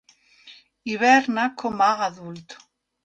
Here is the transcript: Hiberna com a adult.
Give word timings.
Hiberna 0.91 1.45
com 1.63 1.85
a 1.89 1.93
adult. 2.07 2.57